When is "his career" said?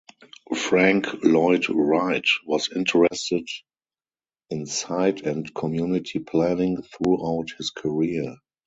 7.59-8.35